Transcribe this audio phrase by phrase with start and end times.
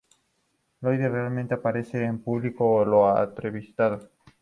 [0.81, 2.79] Lloyd raramente aparece en público o
[3.21, 4.09] es entrevistado.